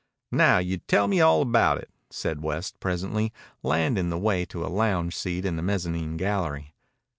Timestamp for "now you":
0.31-0.77